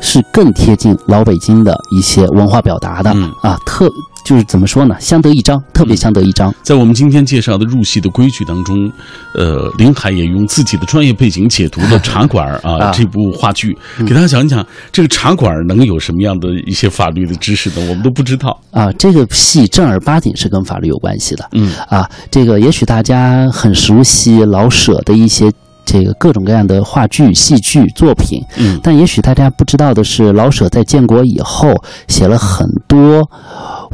[0.00, 3.88] 是更贴近老北京的一些文化表达的、嗯啊，特
[4.24, 6.54] 就是怎么说呢，相得益彰，特别相得益彰。
[6.62, 8.90] 在我们今天介绍的入戏的规矩当中，
[9.34, 13.76] 呃，林海也用自己的专业背景解读了《茶馆》啊 啊这部话剧，
[14.06, 17.86] 给大家讲一讲这个茶馆能有什么样的一些法律的知识呢？
[17.88, 18.58] 我们都不知道。
[18.70, 21.48] 啊，这个戏正儿八经是跟法律有关系的。
[21.52, 25.50] 嗯啊，这个也许大家很熟悉老舍的一些
[25.90, 31.74] 这个各种各样的话剧、戏剧作品，嗯但也许大家不知道的是，老舍在建国以后
[32.06, 33.28] 写了很多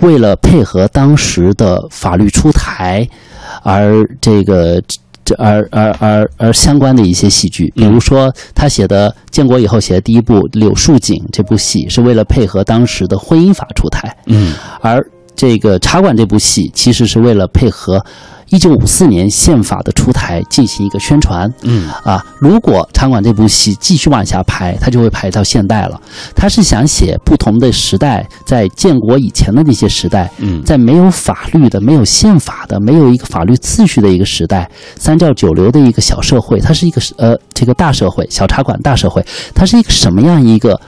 [0.02, 3.08] 为了配合当时的法律出台
[3.62, 4.82] 而这个。
[5.28, 14.16] 这而而而而相关的一些戏剧，比如说他写的建国以后写的第一部《柳树井》这部戏，是为了配合当时的婚姻法出台。
[14.26, 15.04] 嗯而
[15.34, 18.00] 这个茶馆这部戏其实是为了配合
[18.48, 21.52] 一九五四年宪法的出台进行一个宣传。
[21.62, 26.00] 嗯啊，如果茶馆这部戏继续往下拍，它就会拍到现代了。
[26.34, 40.80] 他是想写不同的时代，在建国以前的那些时代，嗯在没有法律的、没有宪法的、没有一个法律秩序的一个时代，三教九流的一个小社会，它是一个呃这个大社会，小茶馆大社会，它是一个什么样一个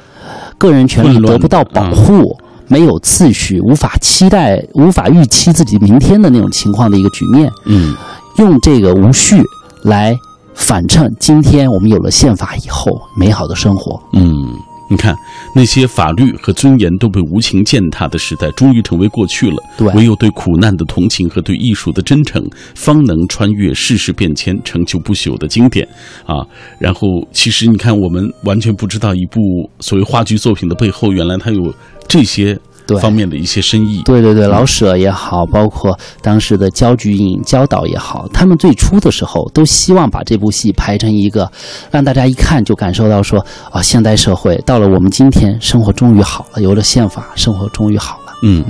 [0.57, 2.39] 个人权利得不到保护？
[2.69, 7.97] 没有次序，无法期待、无法预期自己明天的那种情况的一个局面，嗯。
[8.37, 9.43] 用这个无序
[9.83, 10.17] 来
[10.55, 14.01] 反衬今天我们有了宪法以后美好的生活。
[14.13, 14.47] 嗯，
[14.89, 15.15] 你看
[15.55, 19.57] 那些法律和尊严都被无情践踏的时代，终于成为过去了。
[19.77, 22.43] 对唯有对苦难的同情和对艺术的真诚，
[22.75, 25.87] 方能穿越世事变迁，成就不朽的经典
[26.25, 26.37] 啊。
[26.79, 29.41] 然后，其实你看，我们完全不知道一部
[29.81, 31.73] 所谓话剧作品的背后，原来它有
[32.07, 32.59] 这些对
[32.97, 34.03] 方面的一些深意。
[34.05, 41.51] 对对对，老舍也好，包括当时的焦菊隐、焦导也好，他们最初的时候都希望把这部戏拍成一个
[41.91, 48.33] 让大家一看就感受到说啊，现代社会到了我们今天，生活终于好了，有了宪法，生活终于好了。
[48.43, 48.65] 嗯，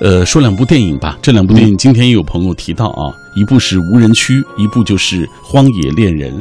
[0.00, 1.18] 呃，说两部电影吧。
[1.20, 6.32] 这两部电影今天也有朋友提到啊，一部是《无人区》，一部就是《荒野恋人》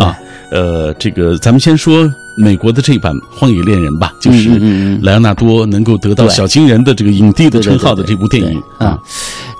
[0.00, 0.16] 啊。
[0.50, 8.98] 呃，这个咱们先说美国的这版《荒野猎人》吧，就是莱昂纳多能够得到小金人的这个影帝的称号的这部电影啊。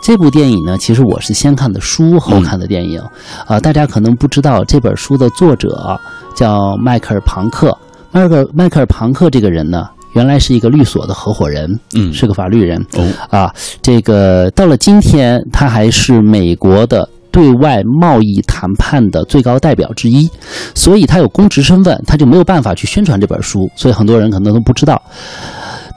[0.02, 3.02] 这部电影呢，其实我是先看的书，后看的电影。
[3.46, 5.98] 啊，大家可能不知道，这本书的作者
[6.34, 7.76] 叫迈克尔·庞克。
[8.10, 12.82] 迈克尔·迈克尔·庞克这个人呢，原来是一个律所的合伙人，嗯是个法律人。
[12.94, 17.06] 哦，啊，这个到了今天，他还是美国的
[17.38, 20.28] 对外贸易谈判的最高代表之一，
[20.74, 25.00] 所以他有公职身份，他就没有办法去宣传这本书，所以很多人可能都不知道。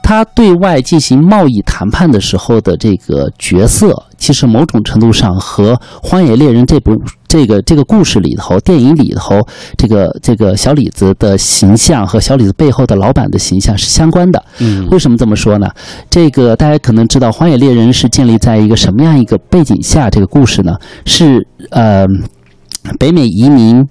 [0.02, 9.40] 他对外进行贸易谈判的时候的这个角色，其实某种程度上和《荒野猎人》这部这个这个故事里头、电影里头
[9.78, 14.44] 这个这个小李子的形象和小李子背后的老板的形象是相关的。
[14.58, 15.68] 嗯为什么这么说呢？
[16.10, 20.10] 这个大家可能知道，《荒野猎人》是建立在一个什么样一个背景下？
[20.10, 22.06] 这个故事呢，是呃，
[22.98, 23.86] 北美移民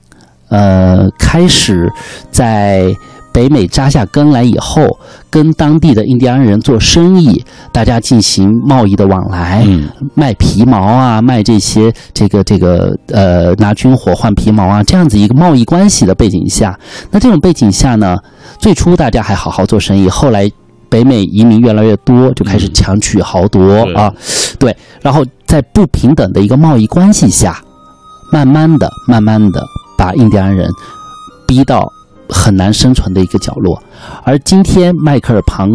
[0.49, 1.91] 呃开始
[2.29, 2.93] 在
[3.33, 9.63] 北美扎下根来以后，跟当地的印第安人做生意，大家进行贸易的往来。
[9.65, 16.77] 嗯卖皮毛啊，卖这些这个这个呃拿军火换皮毛啊，这样子一个贸易关系的背景下，
[17.09, 18.17] 那这种背景下呢，
[18.59, 20.51] 最初大家还好好做生意，后来
[20.89, 24.13] 北美移民越来越多，就开始嗯强取豪夺、对啊，
[24.59, 27.57] 对，然后在不平等的一个贸易关系下，
[28.31, 29.63] 慢慢的、慢慢的
[29.97, 30.69] 把印第安人
[31.47, 31.89] 逼到
[32.31, 33.81] 很难生存的一个角落，
[34.23, 35.69] 而今天迈克尔·庞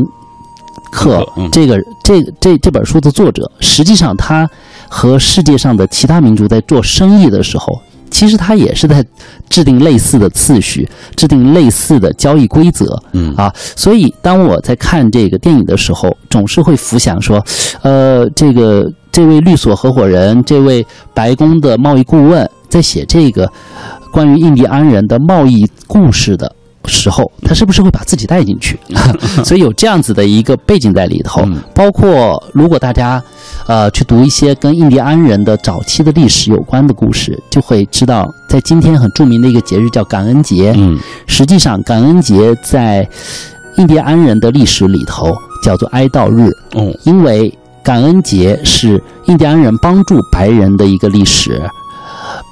[0.90, 4.49] 克嗯这个这这这本书的作者，实际上他
[4.88, 7.79] 和世界上的其他民族在做生意的时候，
[8.11, 9.05] 其实他也是在
[9.51, 13.01] 制定类似的次序，制定类似的交易规则。
[13.12, 17.45] 嗯啊，所以当我在看这个电影的时候，总是会浮想说，
[17.83, 23.51] 呃，这个这位律所合伙人，这位白宫的贸易顾问，在写这个
[24.12, 26.51] 关于印第安人的贸易故事的
[26.87, 28.79] 时候，他是不是会把自己带进去？
[29.45, 31.42] 所以有这样子的一个背景在里头。
[31.42, 33.23] 嗯包括如果大家
[33.66, 40.73] 呃去读一些跟印第安人的早期的历史有关的故事，就会知道，在今天很著名的一个节日叫感恩节。
[40.77, 43.07] 嗯实际上，感恩节在
[43.77, 51.61] 印第安人的历史里头叫做哀悼日，嗯因为感恩节是印第安人帮助白人的一个历史，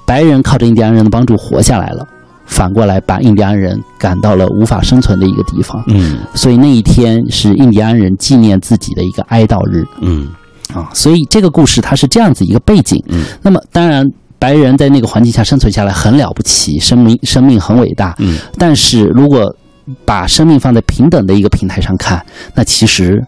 [0.07, 2.07] 白人靠着印第安人的帮助活下来了，
[2.47, 10.29] 反过来把印第安人赶到了无法生存的一个地方，嗯所以那一天是印第安人纪念自己的一个哀悼日嗯
[10.73, 10.91] 啊。
[10.93, 13.03] 所以这个故事它是这样子一个背景。
[13.09, 14.11] 嗯那么当然。
[14.37, 18.15] 白人在那个环境下生存下来很了不起，生命生命很伟大。
[18.19, 19.57] 嗯但是如果
[20.05, 22.23] 把生命放在平等的一个平台上看，
[22.55, 23.25] 那其实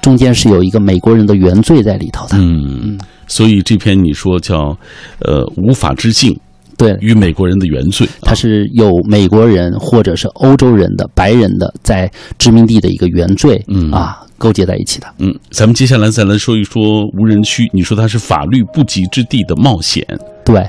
[0.00, 2.36] 中间是有一个美国人的原罪在里头的。
[2.38, 2.96] 嗯，
[3.32, 4.76] 所以这篇你说叫
[5.20, 6.38] 呃无法之境
[6.76, 13.90] 对，与美国人的原罪，它是有美国人或者是欧洲人的白人的在殖民地的一个原罪，嗯。
[13.90, 15.06] 啊，勾结在一起的。
[15.18, 17.70] 嗯，咱们接下来再来说一说无人区。
[17.72, 20.04] 你说它是法律不及之地的冒险，
[20.44, 20.68] 对，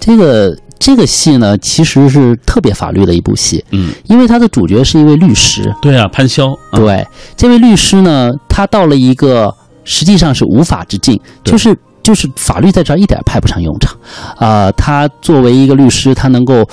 [0.00, 5.72] 这个这个戏呢，其实是特别法律的一部戏，嗯，因为它的主角是一位律师。
[5.80, 13.96] 对啊，潘潇，啊、对，这位律师呢，他到了一个实际上是无法之境，就是就是法律在这儿一点派不上用场，
[14.36, 16.68] 啊、他作为一个律师，他能够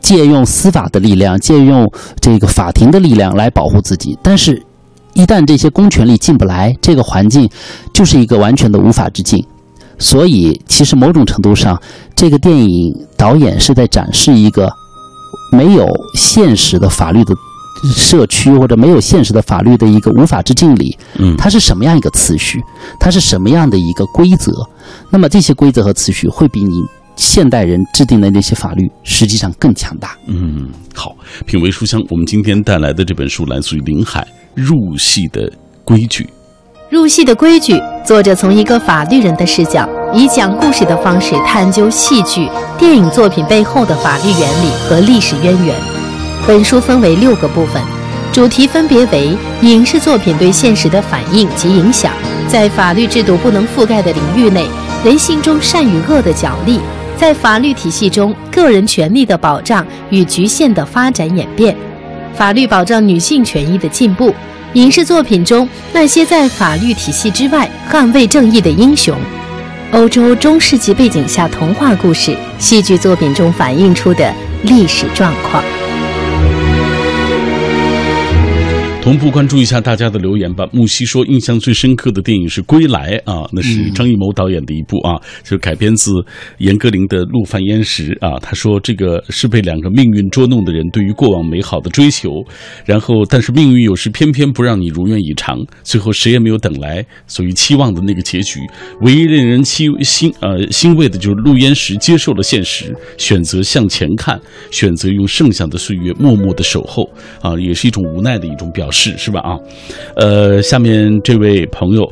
[0.00, 4.62] 借用司法的力量，借用这个法庭的力量来保护自己，但是，
[5.14, 7.48] 一旦这些公权力进不来，这个环境
[7.92, 9.44] 就是一个完全的无法之境。
[9.96, 11.80] 所以，其实某种程度上，
[12.16, 14.68] 这个电影导演是在展示一个
[15.52, 17.32] 没有现实的法律的
[17.92, 22.62] 社区或者没有现实的法律的一个无法之境里，嗯，它是什么样一个次序，
[22.98, 24.52] 它是什么样的一个规则？
[25.10, 26.82] 那么这些规则和次序会比你
[27.16, 30.16] 现代人制定的那些法律实际上更强大。
[30.26, 31.14] 嗯，好，
[31.46, 34.20] 品味书香，我们今天带来的这本书来自于林海
[34.54, 35.52] 《入戏的
[35.84, 36.24] 规矩》。
[36.90, 45.93] 入戏的规矩，作者从一个法律人的视角，以讲故事的方式探究戏剧、电影作品背后的法律原理和历史渊源。
[46.46, 47.82] 本书分为六个部分，
[48.30, 52.12] 主题分别为影视作品对现实的反应及影响，
[52.46, 54.66] 在法律制度不能覆盖的领域内，
[55.02, 56.78] 人性中善与恶的角力，
[57.16, 61.74] 在法律体系中个人权利的保障与局限的发展演变，
[62.34, 64.34] 法律保障女性权益的进步。
[64.74, 69.16] 影视作品中那些在法律体系之外捍卫正义的英雄，
[69.92, 74.30] 欧洲中世纪背景下童话故事，戏剧作品中反映出的
[74.64, 75.64] 历史状况。
[79.04, 80.66] 同步关注一下大家的留言吧。
[80.72, 86.10] 木西说，印象最深刻的电影是《归来》啊，那是张艺谋导演的一部啊，就是改编自
[86.56, 88.38] 严歌苓的《陆犯焉识》啊。
[88.40, 92.42] 他说，这个是被两个命运捉弄的人对于过往美好的追求，
[92.86, 98.58] 然后但是命运有时偏偏不让你如愿以偿，最后谁也没有等来所谓期望的那个结局。
[99.02, 104.40] 唯一令人欣欣呃欣慰的就是陆焉识接受了现实，选择向前看，
[104.70, 107.06] 选择用剩下的岁月默默的守候
[107.42, 109.40] 啊，也是一种无奈的一种表是，是吧？
[109.40, 109.58] 啊，
[110.14, 112.10] 呃，下面这位朋友。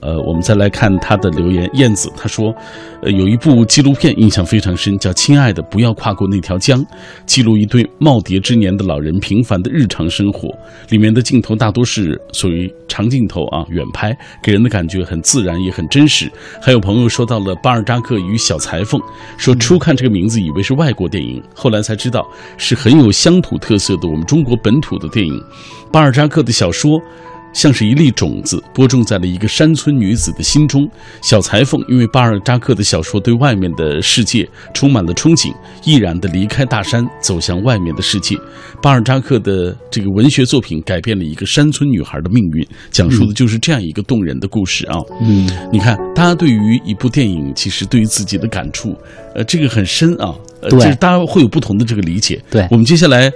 [0.00, 1.68] 呃，我们再来看他的留言。
[1.74, 2.54] 燕子他说，
[3.02, 6.80] 呃，有一部纪录片印象非常深，叫《亲爱的，不要跨过那条江》，
[7.26, 10.48] 记录一对耄耋之年的老人平凡的日常生活。
[10.88, 16.30] 里面的镜头大多是属于长镜头啊，远拍，给人的感觉很自然，也很真实。
[16.62, 19.00] 还有朋友说到了巴尔扎克与小裁缝，
[19.36, 25.42] 说初看这个名字以为是外国电影，后来才知道是很有乡土特色的我们中国本土的电影。
[25.90, 27.00] 巴尔扎克的小说。
[27.58, 30.88] 像是一粒种子，播种在了一个山村女子的心中。
[31.20, 38.36] 小裁缝因为巴尔扎克的小说对外面的世界充满了憧憬，毅然地离开大山，走向外面的世界。
[38.80, 44.96] 巴尔扎克的这个文学作品改变了一个山村女孩的命运，讲述的就是这样一个动人的故事啊。
[45.20, 48.96] 嗯，你看，大家对于一部电影，其实对于自己的感触，
[49.34, 50.32] 呃，这个很深啊。
[50.60, 52.40] 呃，对就是大家会有不同的这个理解。
[52.50, 53.32] 对我们接下来。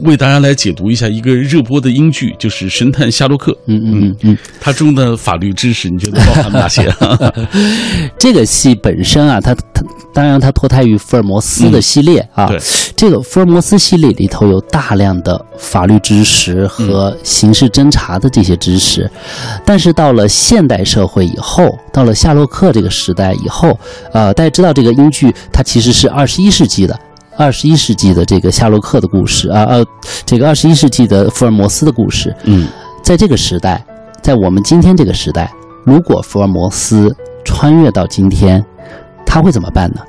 [0.00, 3.52] 为大家来解读一下一个热播的英剧，就是《神探夏洛克》。
[3.66, 6.92] 嗯嗯嗯嗯，它中的法律知识，你觉得包含 哪些？
[8.18, 9.82] 这个戏本身啊，它它
[10.12, 12.46] 当然它脱胎于福尔摩斯的系列啊。
[12.46, 12.58] 对，
[12.96, 19.10] 这个福尔摩斯系列里头有大量的法律知识和刑事侦查的这些知识，
[19.64, 23.78] 但是到了现代社会以后，到了夏洛克这个时代以后，
[24.12, 26.98] 呃，大家知道这个英剧它其实是二十一世纪的。
[27.36, 29.84] 二十一世纪的这个夏洛克的故事啊，呃，
[30.26, 32.66] 这个二十一世纪的福尔摩斯的故事，嗯，
[33.02, 33.84] 在这个时代，
[34.20, 35.52] 在我们今天这个时代，
[35.84, 37.14] 如果福尔摩斯
[37.44, 38.64] 穿越到今天，
[39.24, 40.00] 他会怎么办呢？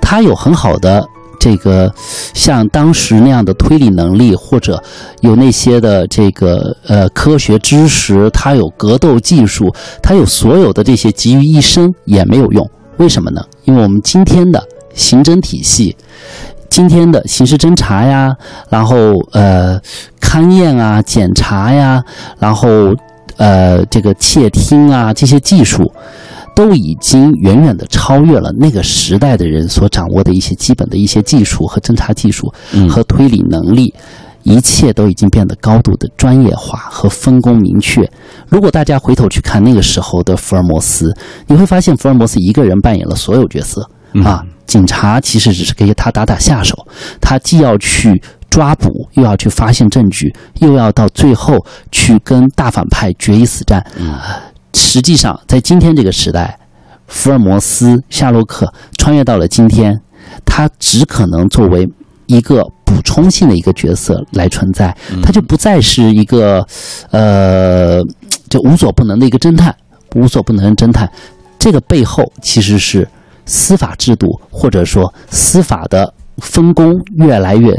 [0.00, 1.06] 他有很好的
[1.38, 1.90] 这这个
[2.34, 4.82] 像当时那样的推理能力，或者
[5.22, 12.70] 有那些的这个呃科学知识，他有格斗技术，他有所有的这些集于一身也没有用。
[12.98, 13.42] 为什么呢？
[13.64, 14.62] 因为我们今天的
[14.98, 15.96] 刑侦体系，
[16.68, 18.36] 今天的刑事侦查呀，
[18.68, 19.80] 然后呃
[20.20, 22.04] 勘验啊、检查呀，
[22.38, 22.94] 然后
[23.38, 25.90] 呃这个窃听啊这些技术。
[26.54, 32.52] 都已经远远的超越了那个时代的人所掌握的一些基本的一些技术和侦查技术
[32.90, 33.94] 和推理能力，
[34.42, 38.10] 一切都已经变得高度的专业化和分工明确。
[38.48, 43.88] 如果大家回头去看那个时候的福尔摩斯，你会发现福尔摩斯一个人扮演了所有角色
[44.24, 44.44] 啊。
[44.68, 46.86] 警察其实只是给他打打下手，
[47.20, 51.58] 他既要去抓捕，又要去发现证据，又要到最后
[51.90, 53.84] 去跟大反派决一死战。
[54.74, 56.58] 实际上，在今天这个时代，
[57.06, 59.98] 福尔摩斯、夏洛克穿越到了今天，
[60.44, 61.88] 他只可能作为
[62.26, 66.64] 一个补充性的一个角色来存在，他就不再是一个
[67.10, 68.02] 呃，
[68.50, 69.74] 就无所不能的一个侦探，
[70.14, 71.10] 无所不能的侦探。
[71.58, 73.08] 这个背后其实是
[73.48, 77.74] 司法制度，或者说司法的分工越来越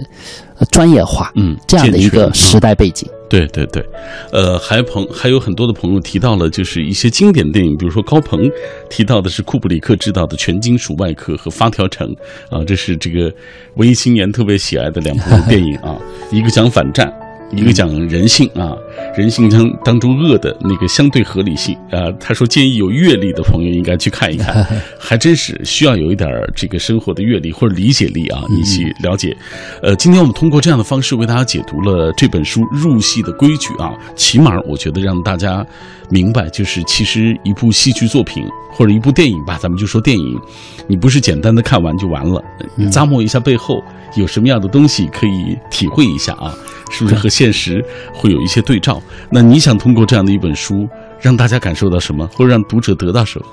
[0.71, 3.07] 专业化，嗯，这样的一个时代背景。
[3.29, 3.85] 对对对，
[4.31, 8.49] 呃，还朋还有很多的朋友提到了，就是一些经典电影，比如说高鹏
[8.89, 12.07] 提到的是库布里克执导的《全金属外壳》和《发条城》，
[12.49, 13.31] 啊，这是这个
[13.75, 15.95] 文艺青年特别喜爱的两部电影啊，
[16.33, 17.13] 一个讲反战。
[17.51, 18.75] 一个讲人性啊，
[19.17, 22.11] 人性当当中恶的那个相对合理性啊。
[22.19, 24.65] 他说建议有阅历的朋友应该去看一看，
[24.99, 29.35] 还真是需要有一点这个生活的阅历或者理解力啊，一起了解。
[29.81, 35.65] 呃，今天我们通过这样的方式为大家解读了这本书入戏的规矩啊，起码我觉得让大家
[36.09, 40.39] 明白，就是其实一部戏剧作品或者一部电影吧，咱们就说电影，
[40.87, 42.43] 你不是简单的看完就完了，
[42.91, 43.83] 咂摸一下背后
[44.15, 46.53] 有什么样的东西可以体会一下啊。
[46.89, 47.83] 是不是和现实
[48.13, 49.01] 会有一些对照？
[49.31, 50.87] 那你想通过这样的一本书，
[51.19, 53.45] 让大家感受到什么，或者让读者得到什么？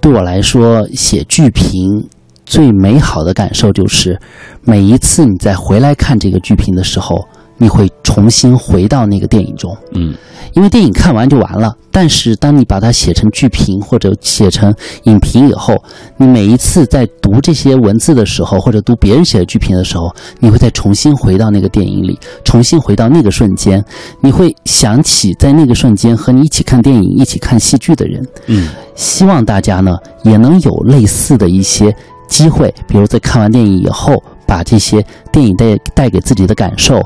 [0.00, 2.08] 对我来说，写剧评
[2.44, 4.18] 最美好的感受就是，
[4.62, 7.26] 每一次你在回来看这个剧评的时候。
[7.58, 10.14] 你会重新回到那个电影中，嗯，
[10.54, 11.74] 因为电影看完就完了。
[11.90, 15.74] 但是当你把它写成剧评或者写成影评以后，
[16.18, 23.82] 你每一次在读这些文字的时候，或者读别人写的剧评的时候，你会再重新回到那个电影里，重新回到那个瞬间，
[24.20, 31.94] 你会想起在那个瞬间和你一起看电影、一起看戏剧的人，嗯，希望大家呢也能有类似的一些
[32.28, 34.22] 机会，比如在看完电影以后。
[34.46, 37.00] 把这些电影带带给自己的感受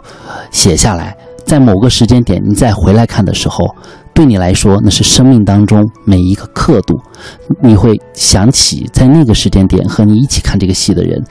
[0.51, 3.67] 写下来，在某个时间点你再回来看的时候，
[4.13, 7.01] 对你来说那是生命当中每一个刻度，
[7.63, 11.23] 你会想起在那个时间点和你一起看这个戏的人，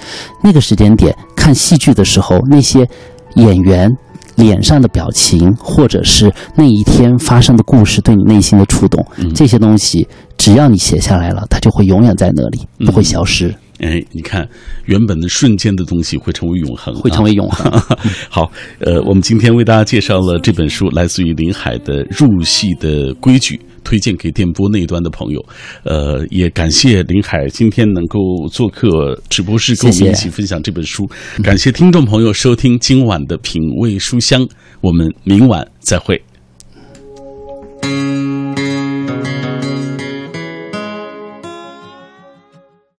[0.43, 2.88] 那个时间点看戏剧的时候那些
[3.36, 3.89] 演员
[4.36, 9.05] 脸上的表情，或者是那一天发生的故事对你内心的触动，
[9.36, 10.07] 这些东西
[10.38, 13.53] 只要你写下来了，它就会永远在那里，不会消失。
[13.80, 14.47] 哎，你看，
[14.86, 17.71] 原本的瞬间的东西会成为永恒，会成为永恒。
[18.30, 25.45] 好，呃，我们今天为大家介绍了这本书，来自于林海的《入戏的规矩》，推荐给电波那一端的朋友。
[25.84, 28.19] 呃，也感谢林海今天能够
[28.51, 31.09] 做客直播室，跟我们一起分享这本书。
[31.41, 34.45] 感谢听众朋友收听今晚的品味书香，
[34.82, 36.21] 我们明晚再会。